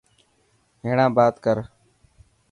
هيڻا 0.83 1.05
بات 1.17 1.35
ڪر. 1.45 1.57